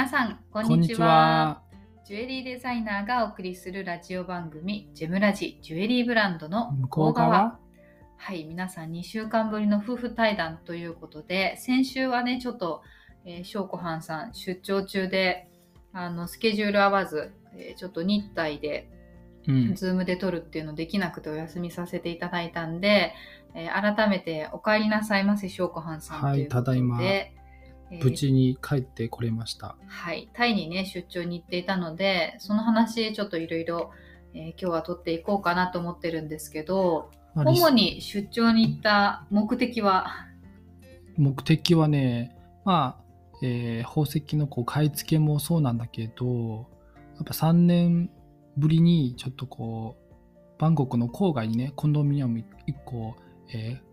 [0.00, 1.06] 皆さん、こんにちは。
[1.06, 1.62] は。
[2.06, 7.58] ジュエリーデザイナーがお送りするラジオ番組、ジェムラジジュエリーブランドの向こう側
[8.16, 12.80] はい、皆さん2週間ぶりの夫婦対談ということで、先週はね、ちょっと、
[13.26, 15.50] えー、翔子はんさん出張中で、
[15.92, 18.88] あの、スケジュール合わず、えーちょっと日体で、
[19.48, 19.74] うん。
[19.74, 23.12] ズームで撮るっていうのできなくてお休みさせていただいたんで、
[23.54, 27.39] えー改めてお帰りなさいませ、翔子はんさんはいということで、ただいまえー
[27.90, 29.76] 無事に帰ってこれました。
[29.86, 33.90] はい、タイにね出張に行っていたのでその話ちょっといろいろ
[34.32, 40.26] 今日は取っていこうかなと思ってるんですけど主に出張に行った目的は？
[41.16, 43.04] 目的はね、まあ、
[43.42, 46.66] えー宝石のこう買い付けもそうなんだけど、
[47.16, 48.10] やっぱ3年
[48.56, 50.14] ぶりにちょっとこう、
[50.58, 53.14] バンコクの郊外にね、コンドミニアム1個、
[53.52, 53.89] えー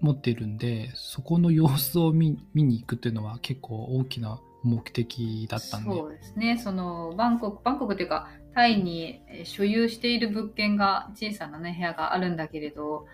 [0.00, 5.90] 持ってるんで、そこの様子を見見に行くっていうのは結構大きな目的だったんで。
[5.90, 6.58] そうですね。
[6.58, 13.06] そのバンコクバンコクっていうかタイにえー所有している物件が小さなね部屋があるんだけれど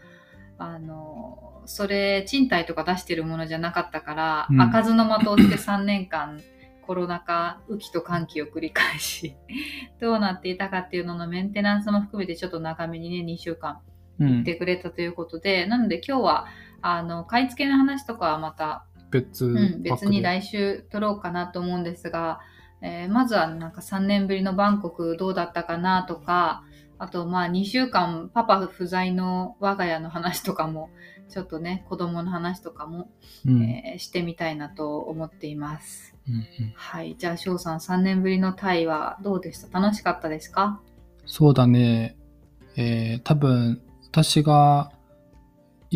[0.58, 4.58] あのそれ賃貸とか出してるものじゃなかったから、うん。
[4.58, 6.40] 開かずの的をして 3年間
[6.86, 9.36] コロナ禍雨季と寒季を繰り返し
[10.00, 13.80] どうなっていたかっていうののメンテナンスも含めてちょっと長めにね2週間
[14.18, 14.28] うん。
[14.36, 16.46] 行ってくれたということで、なので今日は
[16.82, 22.40] あの買い付けの話とかはまた別うん、別に来週撮ろうかなと思うんですが、
[22.80, 26.64] えーまずはなんか3年ぶりのバンコクどうだったかなとか
[26.98, 30.90] あとまあ2週間パパ不在の我が家の話とかも
[31.28, 33.10] ちょっとね子供の話とかも、
[33.46, 33.62] うん。
[33.64, 36.14] えーしてみたいなと思っています。
[36.28, 36.44] うんうん。
[36.74, 37.16] はい。
[37.18, 39.80] じゃあ翔さん3年ぶりのタイはどうでした？
[39.80, 40.80] 楽しかったですか？
[41.26, 42.16] そうだね。
[42.76, 44.90] えー多分、私が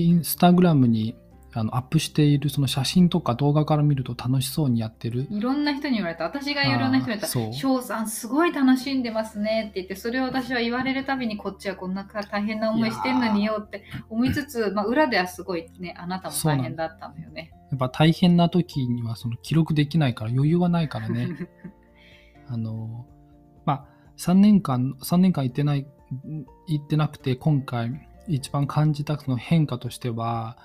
[0.02, 1.16] インスタグラムに
[1.58, 5.26] あのアップしているその写真とか動画から見ると楽しそうにやってる。
[5.30, 17.52] いろんな人に言われた私がいろんな人に言われた翔さんすごい楽しんでますねって言ってそれを私は言われるたびにこっちはこんな大変な思いしてんのによって思いつつ、まあ、裏ではすごいねあなたも大変だったのよね。
[17.70, 21.48] やっぱ大変な時にはその記録できないから余裕はないからね。
[22.48, 23.06] あの、
[23.64, 23.86] まあ、
[24.18, 25.86] 3年間、3年間行ってない、
[26.68, 30.56] 行ってなくて、今回一番感じたその変化としては、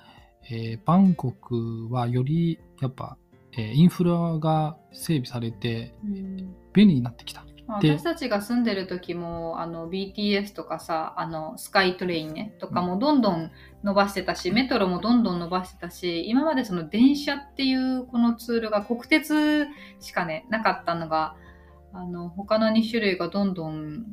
[0.49, 3.17] えーバンコクはよりやっぱ、
[3.53, 6.55] えーインフラが整備されてうん。
[6.73, 7.45] 便利になってきた。
[7.67, 13.51] 私たちが住んでる時もあの BTS とかさあのスカイトレインねとかもどんどん
[13.83, 19.67] 伸ばしてたしメトロもどんどん伸ばしてたし今までその電車っていうこのツールが国鉄
[19.99, 21.35] しかねなかったのが
[21.93, 24.05] あの他の2種類がどんどん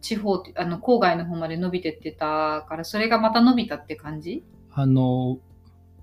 [0.00, 4.42] 地方あの郊外の方まで伸びてってたからそれがまた伸びたって感じ？
[4.72, 5.38] あの、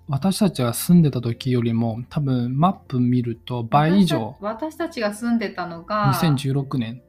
[0.07, 7.01] 私たちが住んでた時よりも多分マップ見ると倍以上、私たちが住んでたのが2016年。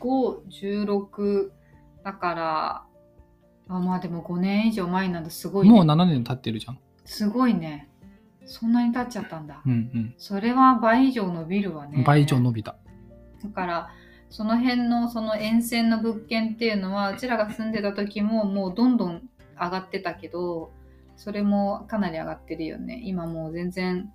[0.00, 1.50] 1516
[2.04, 2.82] だから
[3.68, 6.78] あまあでも5年以上前なんだすごい、ね、もう7年経ってるじゃん。
[7.04, 7.88] すごいね
[8.44, 12.04] そんなに経っちゃったんだ、うんそれは倍以上伸びるわねうん。
[12.04, 12.76] 倍以上伸びた。
[13.42, 13.90] だから
[14.32, 19.28] その辺のその沿線の物件っていうのはうちらが住んでた時ももうどんどん
[19.60, 20.72] 上がってたけど
[21.16, 23.00] それもかなり上がってるよね。
[23.04, 24.10] 今もう全然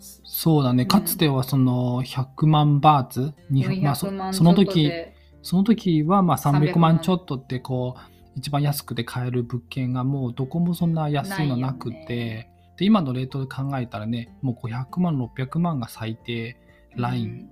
[0.00, 0.84] そうだね。
[0.84, 0.88] うん。
[0.88, 8.00] かつてはその100万バーツ、にまあそ400万その時、でその時はまあ300万300ちょっとってこう、
[8.36, 12.50] 一番安くて買える物件がもうどこもそんな安いのなくて、ね。
[12.78, 16.56] で、今のレートで考えたらね、もう500万、600万が最低
[16.96, 17.50] ライン。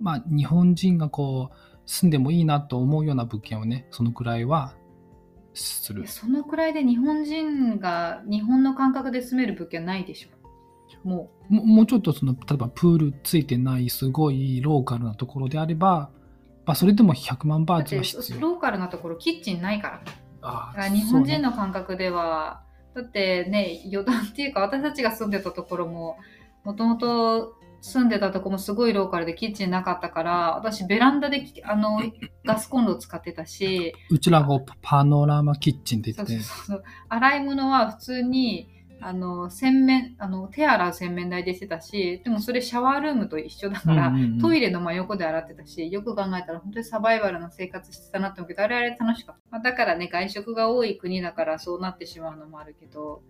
[0.00, 4.74] まあ日本人がこう、住んでもいいなと思うような物件をね、そのくらいは
[5.54, 6.06] する。
[6.06, 10.36] そのくらいで日本人が日本の感覚で住める物件ないでしょ
[11.06, 16.10] もももうちょっとその例えばプールついてないすごいローカルなところであれば、
[16.64, 18.40] まあ、それでも100万バーツは必要。
[18.40, 20.02] ローカルなところキッチンないから
[20.42, 22.62] あだから日本人の感覚では、
[22.94, 26.18] だってね余談っていうか私たちが住んでたところも
[26.64, 27.54] もともと
[27.86, 32.02] 住んでたとこもすごいローカルでキッチンなかったから私ベランダできあの
[32.44, 36.84] ガスコンロ使ってたしうちらがパノラマキッチンって言そうってて、そうそう。
[37.08, 38.68] 洗い物は普通に
[39.00, 44.38] あの洗面あの手洗う洗面台でしてたしでもそれシャワールームと一緒だから、うんうんうん。
[44.40, 53.22] トイレの真横で洗ってたしよく考えたら本当にサバイバルな生活してたなって思うけどあれあれ楽しかった、まあだからね外食が多い国だからそうなってしまうのもあるけど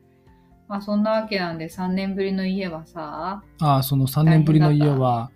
[0.69, 5.31] まあそんなわけなんで3年ぶりの家はさああ、その3年ぶりの家は、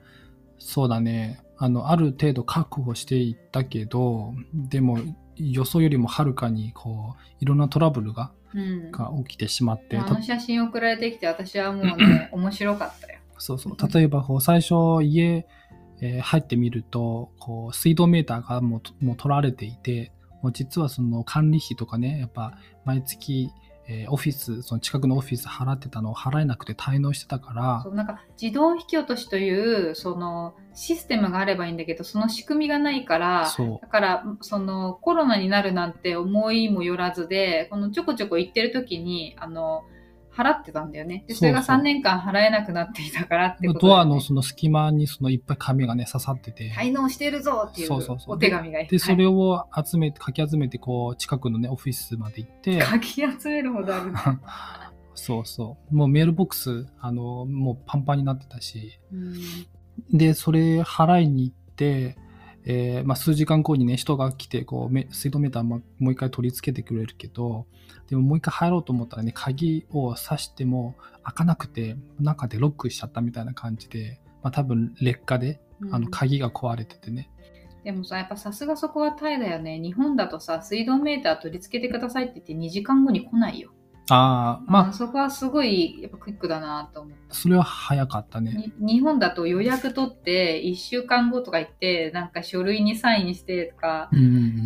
[0.58, 4.98] そうだね、あの、ある程度確保していったけど、でも
[5.36, 8.90] 予想よりもはるかにこう、いろんなトラブルがうん。
[8.90, 13.20] が起きてしまって、あの写真送られてきて私はもうね 面白かったよ。
[13.38, 13.76] そうそう。
[13.92, 15.46] 例えば、こう、最初、家、
[16.02, 20.12] えー入ってみると、こう、水道メーターがもうもう取られていて、
[20.42, 23.50] もう実はその管理費とかね、やっぱ、毎月、
[23.92, 33.50] えーオフィス、その近くのオフィス払ってたのを払えなくて滞納してたからそ、うなんか自動引き落としというそのシステムがあればいいんだけどその仕組みがないから
[33.82, 39.82] だからそのコロナになるなんて思いもよらずでこのちょこちょこ行ってる時にあの
[40.32, 41.24] 払ってたんだよね。
[41.26, 41.76] でそれがそう。
[41.76, 48.34] そう3年間払えなくなっていたからってことだドアのその隙間にそのいっぱい紙がね、刺さってて、滞納してるぞっていうそうそうそう。
[48.36, 48.84] お手紙が。
[48.84, 54.12] で、それを集めて、かき集めて、こう、近くのね、オフィスまで行って、かき集めるほどある
[55.14, 55.94] そうそう。
[55.94, 60.16] もうメールボックス、あの、もうパンパンになってたし、うん。
[60.16, 62.16] で、それ払いに行って、
[62.64, 67.66] えーまあ、数時間後にね、人が来て、こう、め水道メーターももう一回取り付けてくれるけど、
[68.08, 75.60] でももう一回入ろうと思ったらね、鍵を挿しても開かなくて、中でロックしちゃったみたいな感じで、まあ、多分劣化で、
[75.90, 77.30] あの、鍵が壊れててね。
[77.84, 79.78] でもさ、やっぱさすがそこはタイだよね。
[79.78, 83.70] 日本だとさ、水道メーター取り付けてくださいって言って2時間後に来ないよ。
[84.10, 87.18] ああ、まあそこはすごいやっぱクイックだなと思って。
[87.30, 88.72] あ、それは早かったね。
[88.78, 94.10] に日本だと予約取って1週間後とか言ってなんか書類にサインしてとか。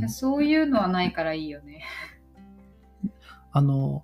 [0.09, 1.83] そういうのはないからいいよね。
[3.53, 4.03] あの、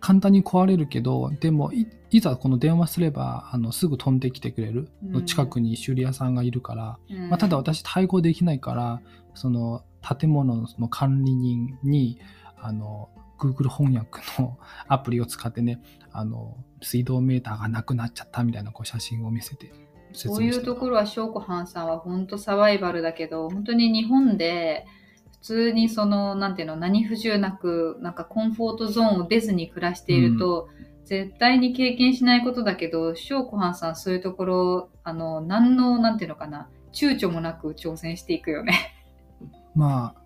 [0.00, 4.88] 簡単に壊れるけど、でもい、いざこの電話すれば、あの、すぐ飛んできてくれる。
[5.12, 9.00] うん近くに修理屋さんがいるから、うんまあ、ただ私対応できないから、
[9.34, 9.82] その
[10.18, 12.18] 建物のその管理人に、
[12.56, 14.58] あの、Google 翻訳の
[14.88, 15.80] アプリを使ってね、
[16.12, 19.72] あの、水道メーターがなくなっちゃったみたいなこう写真を見せて
[20.12, 24.86] 説明そういうところは翔子ハンさんは本当サバイバルだけど本当に日本で
[25.32, 30.68] 普通にそのなんていうの何不自由なくなんかコンフォートゾーンを出ずに暮らしていると、
[31.04, 38.94] 絶対に経験しないことだけど翔子ハンさんそういうところあの何のなんていうのかな躊躇もなく挑戦していくよね。
[39.76, 40.20] まあ、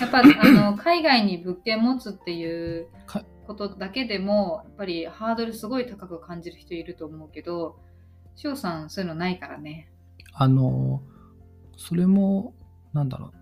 [0.00, 7.78] やっぱあの 海外に物件持つっていうかことだけでもやっぱりハードルすごい高く感じる人いると思うけど
[8.36, 9.90] 翔さんそういうのないからね。
[10.32, 11.02] あの、
[11.76, 12.54] それも、
[12.92, 13.32] なんだろう、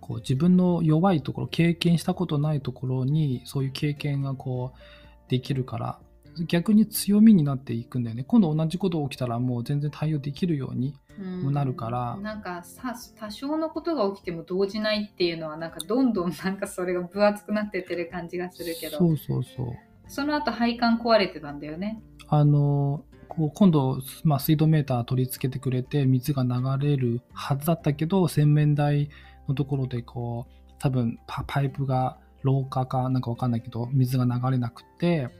[0.00, 5.98] こう自分の弱いところ、経験したことないところに、そういう経験がこう、できるから、
[6.46, 8.24] 逆に強みになっていくんだよね。
[8.24, 10.94] 今度同じこと起きたらもう全然対応できるように。
[11.20, 19.66] うんなるからなんかさ多少のことが起きても動じないっていうのはなんかどんどんなんかそれが分厚くなってってる感じがするけどそうそうそう。
[20.12, 22.02] その後配管壊れてたんだよね。
[22.28, 29.08] あの、こう今度、まあ、水道メーター取り付けてくれて、水が流れるはずだったけど、洗面台
[29.48, 35.30] のところで、こう、多分パパイプが廊下かなんかわかんないけど、水が流れなくて、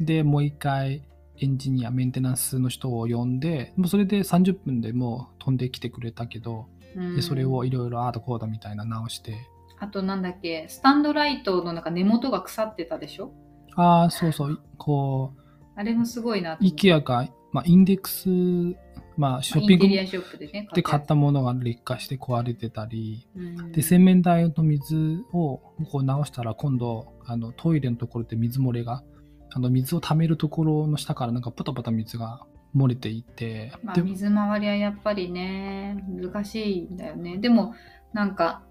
[0.00, 1.02] で、もう一回、
[1.38, 7.16] エンジニア、メンテナンスの人を呼んで、もうそれで30分でもう飛んできてくれたけど、うん。
[7.16, 9.36] でそれをいろいろああだこうだみたいな直して、
[9.80, 13.32] あとなんだっけスタンドライトのなんか根元が腐ってたでしょ？
[13.76, 15.40] ああ、そうそう、こう、
[15.74, 16.56] あれもすごいな。
[16.56, 18.28] IKEA が、まあ、インデックス、
[19.16, 19.88] まあ、ショッピング
[20.74, 25.58] で買ったもものが劣化して壊れてたり、ん、で洗面台の水を
[25.90, 29.04] こう直したら今度あのトイレのところで水漏れが
[29.54, 32.44] あの水を溜めるところの下からなんかポタポタ水が
[32.76, 37.38] 漏れていて、まあ、で水回りはやっぱりね難しいんだよね。
[37.38, 37.74] でも
[38.12, 38.62] なんか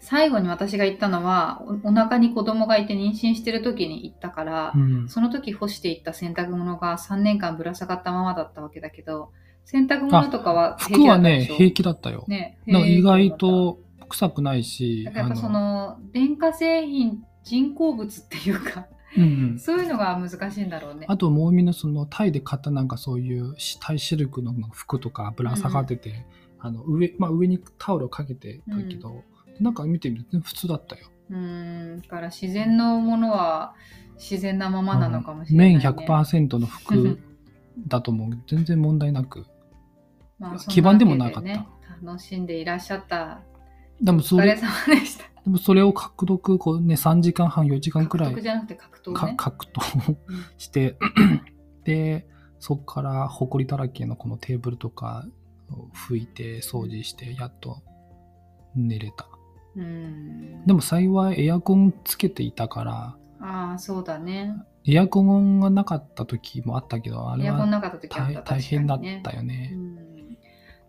[0.00, 9.30] 最後に私が言ったのはおお腹に子供がいて妊娠してる時に行ったから、うん、その時干していった洗濯物が3年間ぶら下がったままだったわけだけど
[9.64, 12.24] 洗濯物とかは服はね平平気だったよ。
[12.26, 13.78] 気ねなんか意外と
[14.08, 26.26] 臭くないし、やっぱそあの電化製品人工物っていうかうんうんそういうのが難しいんだろうねあともうみんなそのタイで買ったなんかそういうタイシルクの服とかぶら下がってて、
[26.58, 29.22] あの上まあ、上にタオルをかけてたけど、
[29.60, 31.06] なんか見てみると普通だったよ。
[31.30, 33.74] うんだから自然のものは
[34.16, 37.18] 自然なままなのかもしれない、ね綿100%の服
[37.86, 38.30] だと思う。
[38.46, 39.46] 全然問題なく。
[40.38, 41.66] まあ、基盤でもなかったね
[42.04, 43.40] 楽しんでいらっしゃった。
[44.00, 45.35] でもそれお疲れ様でした。
[45.46, 49.34] でもそれを獲得こう、ね、3時間半、4時間くらい獲得じゃなくて格闘かね。
[49.36, 50.16] 格闘
[50.58, 50.96] して、
[51.84, 52.26] で、
[52.58, 55.24] そこから埃だらけのこのテーブルとか
[55.70, 57.80] を拭いて、掃除して、やっと
[58.74, 59.28] 寝れた。
[59.76, 60.66] うん。
[60.66, 64.52] でも幸いエアコンつけていたから、ああ、そうだね。
[64.84, 67.64] エアコンがなかった時もあったけど、あれは
[68.08, 69.70] 大大変だったよね。
[69.74, 70.15] うん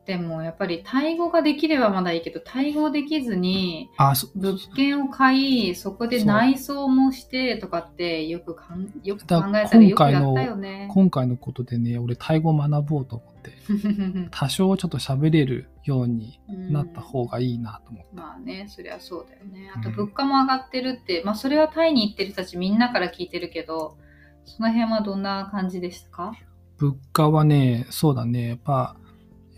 [0.07, 3.89] でもやっぱりタイ語ができればまだいいけど、タイ語できずに、
[4.35, 10.87] 物件を買い、そこで内装もしてとかってよくかんよく考えたらよくやったよね。
[10.91, 13.51] 今回のことでね、俺タイ語学ぼうと思って、
[14.31, 18.15] 多少ちょっと喋れるようになった方がいいなと思って。
[18.15, 19.69] まあね、そりゃそうだよね。
[19.75, 23.97] あとうん物価も上がってるって、まあそれはタイに行ってる人たちみんなから聞いてるけど、
[24.45, 26.31] その辺はどんな感じでしたか？
[26.77, 28.95] 物価はね、そうだね、やっぱ、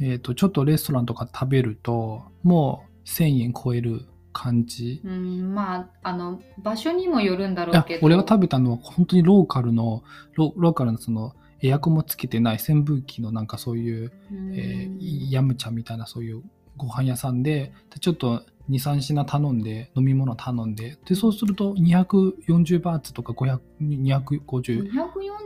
[0.01, 5.01] えっ、と、ちょっとレストランとか食べると、もう1000円超える感じ。
[5.03, 8.06] うん、まあ、あの、場所にもよるんだろいうやけど。
[8.06, 10.03] 俺が食べたのは本当にローカルの
[10.36, 16.44] ロローカルのそのエアコンもつけてない扇風機のなんかそういう、うんえーヤムチャみたいなそういう
[16.88, 24.91] ご飯屋さんででちょっと23品頼んで飲み物頼んででそうすると240バーツとか500 250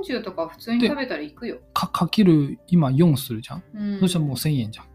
[0.04, 1.60] 240とか普通に食べたら行くよ。
[1.74, 4.86] かかける今4するじゃん、うんそしたらもう1000円じゃん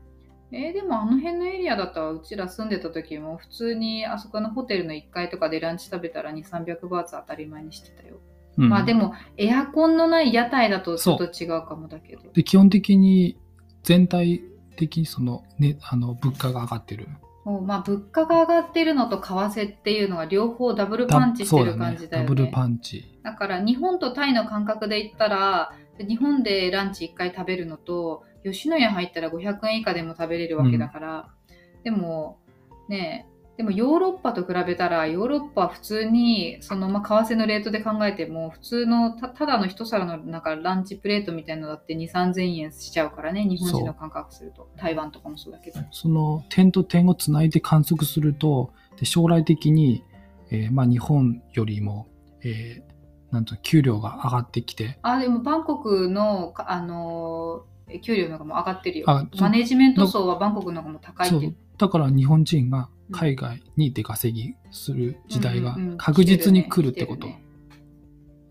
[0.50, 8.21] えーでもあの辺のエリアだったらうちら住んでた時も普通にあそこのホテルの1階とかでランチ食べたら2、300バーツ当たり前にしてたよ。
[8.57, 12.30] うんまあでもエアコンのない屋台だとちょっと違うかもだけど。
[12.33, 13.38] で基本的に
[13.85, 14.42] 全体
[14.78, 17.08] 的にその、ね、あの物価が上がってる。
[17.44, 22.28] もうまあ物価が上がってるのと為替っていうのは両方ダブルパンチしてる感じだよね。
[22.28, 31.28] ダブルパンチだから日本とタイの感覚で言ったら日本でランチ1回食べるのと吉野家入ったら500円以下でも食べれるわけだから、
[31.85, 32.38] でも
[32.88, 33.26] ね
[33.59, 44.71] でもヨーロッパと比べたらヨーロッパは普通にそのまあ為替のレートで考えても普通のたただの一皿のなんかランチプレートみたいなのだって2 3 0 0 0円しちゃうからね日本人の感覚すると。
[44.77, 45.81] 台湾とかもそうだけど。
[45.91, 50.05] その点と点をつないで観測するとで将来的に、
[50.53, 52.07] えーまあ、日本よりも、
[52.45, 52.88] えー
[53.31, 54.99] なんと給料が上がってきて。
[55.03, 59.07] あでもバンコクのかあのー給料の方がもう上がってるよ。
[59.41, 67.28] マネジメント層はバンコクの方がもう高いってだから日本人が海外に出稼ぎする時代が確実に来るってこと。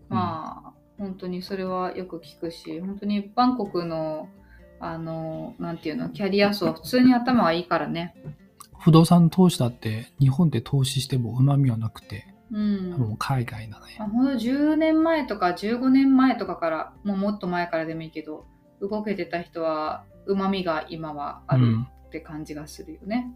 [0.08, 4.28] まあ本当にそれはよく聞くし本当にバンコクの
[4.80, 8.14] あのなんていうのキャリア層は普通に頭はいいからね。
[8.78, 13.96] 不動産投資だって日本で投資してもうまみはなくて、うんもう海外だね。
[13.98, 18.46] まあ、ほんと10年前とか15年前とかからもうもっと前からでもいいけど
[18.80, 23.32] 動けてた人はうまみが今はあるうんって感じがするよね。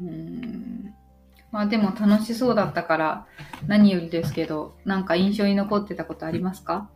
[0.00, 0.94] うん。
[1.50, 3.26] まあでも楽しそうだったから
[3.68, 6.90] 何よりですけどなんか印象に残ってたことありますか、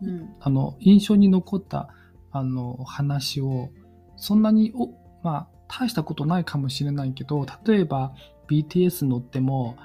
[0.00, 1.88] うん、あの印象に残った
[2.30, 3.70] あの話を
[4.16, 4.90] そんなにお、
[5.24, 8.14] まあ、大したことないかもしれないけど例えば
[8.48, 9.76] BTS 乗っても、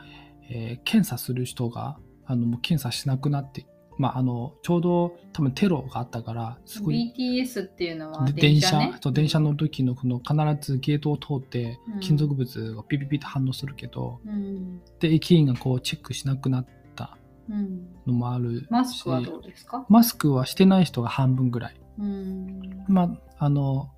[0.51, 3.65] えー検査する人があのもう検査しなくなって、
[3.99, 11.99] まあ、あのちょうど多分テロがあったからすごい BTS っていうのはで電車,、ね、電車の時のこの必ずゲートを通ってうん。
[11.99, 14.81] 金属物がピピピと反応するけど、うん。
[14.99, 16.65] で駅員がこうチェックしなくなっ
[16.95, 17.17] た
[17.49, 21.75] うん、のもあるしマスクはどうですか、マスクはしてない人が半分ぐらい。
[21.99, 22.85] うん。
[22.87, 23.03] ま
[23.37, 23.91] あ、あの、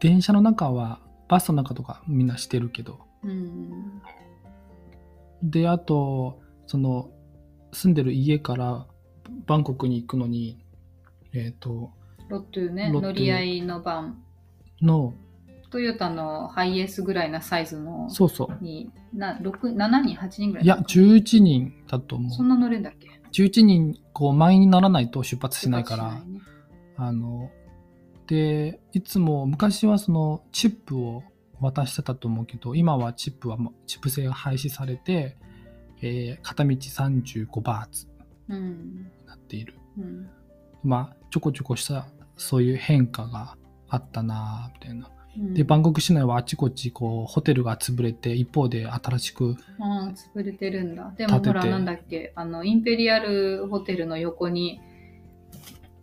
[0.00, 4.00] 電車の中は、バスの中とかみんなしてるけど、うん。
[5.42, 7.10] で、あと、その、
[7.72, 8.86] 住んでる家から
[9.46, 10.58] バンコクに行くのに、
[11.32, 11.90] えっ、と、
[12.28, 14.22] ロットゥね乗り合いの版
[14.80, 15.14] の、
[15.70, 18.64] トヨタのハイエースぐらいなサイズのそうそう。
[18.64, 22.30] にな6 7人8人ぐらいいや、11人だと思う。
[22.30, 26.14] そんな乗れんだっけ？11人、こう、満員にならないと出発しないから。
[26.14, 26.40] ね。
[26.96, 27.50] あの、
[28.26, 31.22] で、いつも、昔はその、チップを
[31.60, 35.36] 渡してたと思うけど、今はチップはもう、チップ制が廃止されて、
[36.00, 38.06] えー片道35バーツ。
[38.48, 38.58] うん。
[38.58, 39.74] になっている。
[39.98, 40.28] うん。
[40.82, 42.06] まあ、ちょこちょこした、
[42.36, 43.56] そういう変化が
[43.88, 45.10] あったなぁみたいな。
[45.36, 45.54] うん。
[45.54, 51.12] で、バンコク市内はあちこち、こう、ホテルが潰れて、一方で新しく、ああ潰れてるんだ。
[51.16, 54.80] でもほらなんだっけあのインペリアルホテルの横に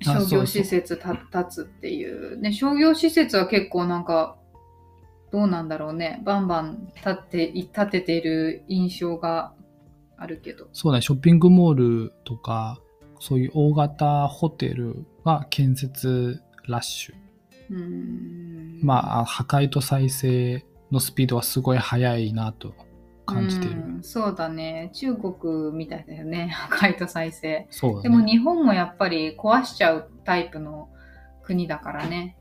[0.06, 4.38] あ商業施設た立つっていうね商業施設は結構なんか
[5.34, 6.22] どうなんだろうね。
[6.24, 9.54] バンバン立って立ててる印象が
[10.16, 10.68] あるけど。
[10.74, 12.80] そうだね、ショッピングモールとか、
[13.24, 17.16] そういう大型ホテルが建設ラッシュ。
[17.70, 22.74] うーんまあ、破壊と再生のスピードはすごい速いなと
[23.26, 23.72] 感じてる。
[23.72, 28.30] うんそうだね中国みたいだよね 破壊と再生そうだでもね。
[28.34, 30.90] 日本もやっぱり壊しちゃうタイプの
[31.44, 32.36] 国だからね。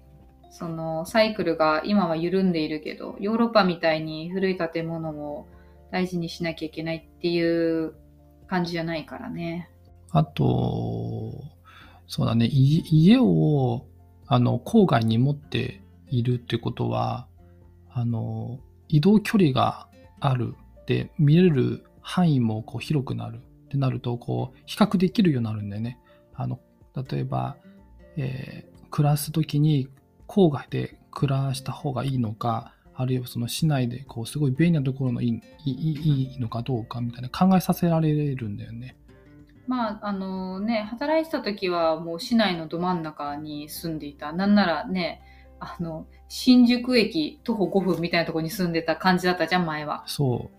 [0.50, 5.46] そのサイクルが今は緩んでいるけど、ヨーロッパみたいに古い建物を
[5.92, 7.94] 大事にしなきゃいけないっていう
[8.48, 9.68] 感じじゃないからね。
[10.12, 11.42] あと、
[12.06, 13.86] そうだね、家を、
[14.26, 17.26] あの、郊外に持っているってことは、
[17.90, 19.88] あの、移動距離が
[20.20, 20.54] ある。
[20.86, 23.38] で、見れる範囲もこう広くなる。
[23.38, 25.98] ってなると、こう、比較できるようになるんだよね。
[26.34, 26.60] あの、
[26.94, 27.56] 例えば、
[28.16, 29.88] えー暮らす時に
[30.28, 38.96] 郊外で暮らした方がいいのか、あるいはその市内でこうすごい便利なところのいいいいいいのかどうかみたいな考えさせられるんだよね。
[39.66, 44.32] まあ、あのね、働いてた時はもう市内のど真ん中に住んでいた。
[44.32, 45.22] なんならね、
[45.60, 50.02] あの、新宿駅徒歩5分みたいなところに住んでた感じだったじゃん、前は。
[50.06, 50.50] そ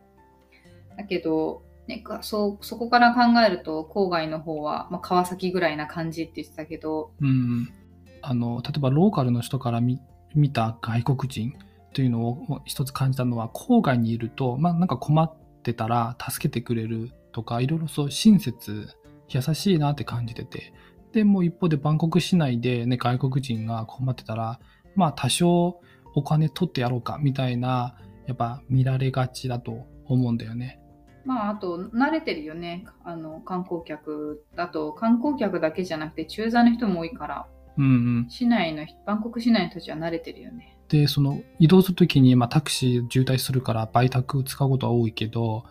[0.95, 7.25] だけど、ね、かそうそこから考えると郊外の方は、まあ、川崎ぐらいな感じって言ってたけど、う。
[7.25, 7.73] うん。
[8.21, 9.99] あの、例えばローカルの人から見
[10.33, 11.53] 見た外国人
[11.93, 18.87] というのを一つ感じたのは、郊外にいると、まあなんか困ってたら助けてくれるとか、いろいろそう親切、
[19.27, 20.73] 優しいなって感じてて。
[21.11, 24.59] で、もう一方でバンコク市内でね、外国人が困ってたら、
[24.95, 25.81] まあ多少
[26.15, 27.97] お金取ってやろうかみたいな、
[28.27, 30.79] やっぱ見られがちだと思うんだよね。
[31.25, 32.85] まあ、あと、慣れてるよね。
[33.03, 37.47] あの、観光客だと、観光客だけじゃなくて、駐在の人も多いから、
[37.77, 37.87] うんう
[38.25, 38.29] ん。
[38.29, 40.77] 市内の人、バンコク市内の人たちは慣れてるよね。
[40.89, 45.63] で、その移動するときに、まあ、タクシー渋滞するから売宅使うことは多いけど、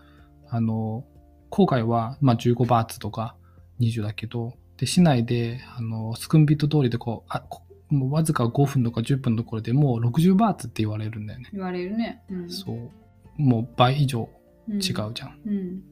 [0.48, 1.04] あの、
[1.52, 3.36] 郊外は、まあ、15バーツとか
[3.80, 11.50] 20だけど、で、市内で、あの、スクンビット通りでこう、あ、こもうわずか5分とか10分のところでもう60バーツって言われるんだよね。
[11.52, 12.22] 言われるね。
[12.30, 12.50] うん。
[12.50, 12.90] そう。
[13.36, 14.30] もう倍以上
[14.68, 14.76] うん。
[14.76, 15.40] 違うじゃん。
[15.44, 15.82] うん。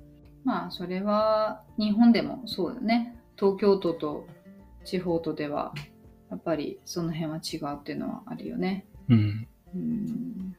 [0.43, 3.19] まあ、それは、日本でもそうだね。
[3.37, 4.27] 東京都と
[4.85, 5.75] 地方都では、
[6.31, 8.87] やっぱりその辺は違うっていうのはあるよね。
[9.09, 9.49] うん。
[9.75, 10.57] うん。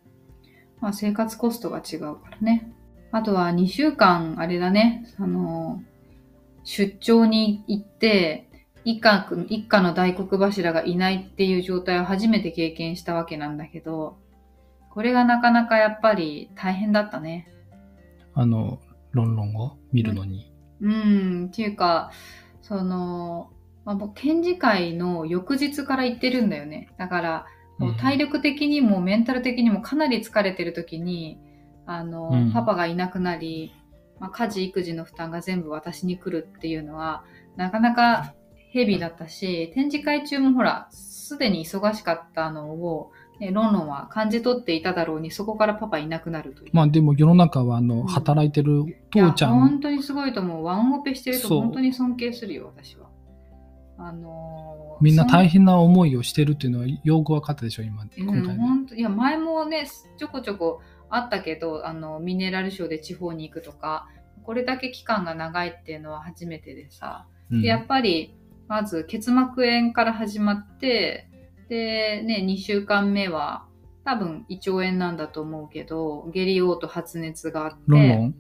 [0.80, 2.72] まあ、生活コストが違うからね。
[3.12, 5.82] あとは2週間、あれだね、あの、
[6.64, 8.48] 出張に行って、
[8.84, 14.18] 一家一家の大黒柱がいないっていう状態を初めて経験したわけなんだけど、
[14.90, 17.48] これがなかなかやっぱり大変だったね。
[18.34, 18.80] あの、
[19.12, 20.52] ロンロンを見るのに。
[20.82, 22.12] うん、っていうか、
[22.62, 23.52] その、
[23.86, 26.90] まあ、もう展示会の翌日から行ってるんだよね。
[26.98, 27.46] だから、
[28.00, 31.40] 体力的にもメンタル的にもかなり疲れてる時に、
[31.92, 33.74] あの、うんパパがいなくなり、
[34.20, 37.24] まあ、家事育児の負担が全部私に来るっていうのは、
[37.58, 46.70] なかなかヘビーだったし、展示会中もほら、すでに忙しかったのを、ね、ロンロンは感じ取っていただろうに、そこからパパいなくなるという。
[46.74, 50.64] まあでも世の中はあの、うん働いてる父ちゃん本当にすごいと思う。
[50.64, 53.10] ワンオペしてると本当に尊敬するよ、私は。
[53.98, 58.06] あのーみんな大変変な思いをしてるっていうのはよく分かったでしょ、今。
[58.16, 58.58] 今うん。
[58.58, 60.80] 本当いや、前もね、ちょこちょこ
[61.12, 64.08] あったけど、あの、ミネラルショーで地方に行くとか、
[64.44, 67.62] これだけ期間が長いっていうのは初めてでさ、うん。
[67.62, 68.36] でやっぱり、
[68.68, 71.28] まず結膜炎から始まって、
[71.70, 73.66] で、ね、2週間目は、
[74.04, 78.34] 多分胃腸炎なんだと思うけど、下痢嘔吐発熱があって。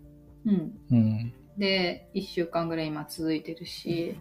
[1.58, 4.18] で、1週間ぐらい今続いてるし、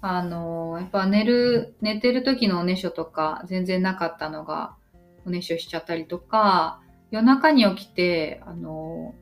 [0.00, 4.76] あの、やっぱ寝る、寝てる時のおねしょとか全然なかったのが、
[5.24, 9.14] おねしょしちゃったりとか、夜中に起きて、あの、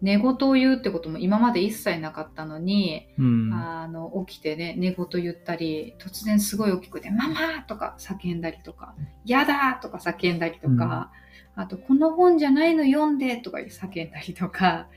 [0.00, 3.52] 寝言を言うってことも今まで一切なかったのに、うん。
[3.54, 7.62] あの、起きてね、寝言言ったり、突然すごい大きくて、ママ！
[7.66, 8.94] とか叫んだりとか、
[9.24, 9.78] やだ！
[9.80, 11.10] とか叫んだりとか、
[11.56, 13.36] あと、この本じゃないの読んで！
[13.38, 14.88] とか叫んだりとか、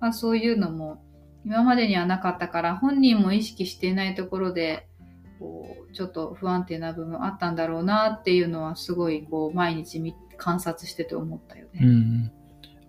[0.00, 1.02] まあそういうのも
[1.44, 4.88] 今までにはなかったから、本人も意識していないところで、
[5.38, 11.86] こう、ちょっと不安定な部分あったんだろうなっていうのは、すごいこう、毎日見観察してて思ったようね。
[11.86, 12.32] ん。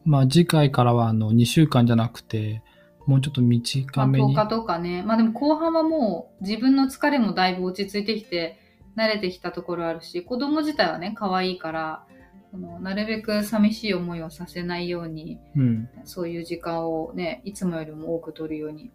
[0.03, 2.61] まあ次回からはあの2週間じゃなくて、
[3.05, 4.35] もうちょっとまあ、短めに。
[4.35, 5.03] 10日とかね。
[5.03, 8.59] まあでも後半はもう自分の疲れもだいぶ落ち着いてきて、
[8.97, 12.05] 慣れてきたところあるし、子供自体はね、可愛いから、
[12.51, 15.89] そのなるべく寂しい思いをさせないように、うん。
[16.05, 18.91] そういう時間をね、いつもよりも多く取るように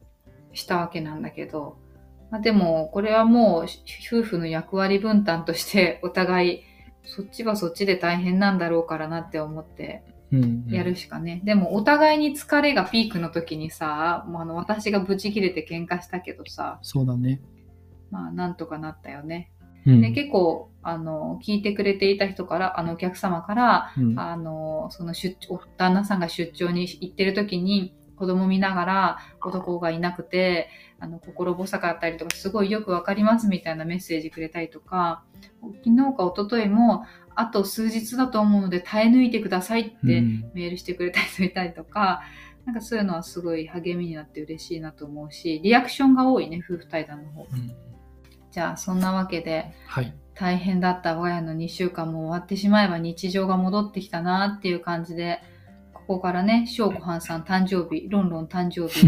[0.52, 1.76] したわけなんだけど、
[2.30, 6.62] まあ、でも、これはもう夫婦の役割分担としてお互い、
[7.04, 10.64] そっちはそっちで大変なんだろうからなって思ってうん。
[10.68, 11.40] やるしかね。
[11.44, 17.40] でも、お互いに疲れがピークの時にさ、もうあの私がブチ切れて喧嘩したけどさ、そうだね。
[18.10, 19.52] まあ、なんとかなったよね。
[19.86, 20.00] うん。
[20.00, 35.24] で、結構、あの、聞いてくれていた人から、あの、お客様から、うんあの、その出張、旦那さんが出張に行ってる時に、子供見ながら男がいなくて、あの、心細かったりとか、すごいよくわかりますみたいなメッセージくれたりとか、
[35.82, 42.20] 昨日か一昨日も、あと数日だと思うので耐え抜いてくださいってうんメールしてくれた人いたりとか、
[42.66, 47.46] なんかそういうのはすごい励みになって嬉しいなと思うし、リアクションが多いね、夫婦対談の方。
[47.50, 47.74] うん
[48.50, 50.12] じゃあ、そんなわけで、はい。
[50.34, 55.40] 大変だった我が家の2週間も終わってしまえば日常が戻ってきたなっていう感じで、
[56.10, 59.06] ここからね、翔子藩さん誕生日、ロンロン誕生日、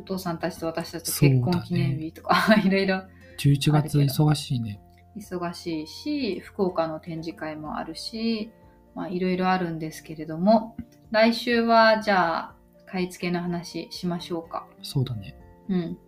[0.00, 3.02] お父さんたちと私たちと結婚記念日とか、 いろいろ
[3.38, 4.80] 11月忙しいね。
[5.14, 8.50] 忙しいし、福岡の展示会もあるし、
[8.94, 10.74] まあいろいろあるんですけれども、
[11.10, 12.54] 来週はじゃあ、
[12.86, 14.66] 買い付けの話しましょうか。
[14.80, 15.36] そうだね。
[15.68, 15.98] うん。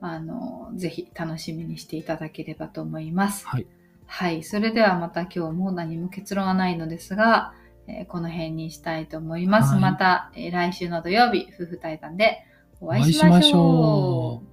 [0.00, 3.46] あの、ぜひ楽しみにしていただければと思います。
[3.46, 3.66] はい。
[4.06, 4.42] はい。
[4.42, 7.54] それではまた今日も何も結論はないのですが、
[7.88, 9.72] えーこの辺にしたいと思います。
[9.72, 12.44] はいまた、えー来週の土曜日、夫婦対談で
[12.80, 12.88] お。
[12.88, 14.47] 会いしましょう。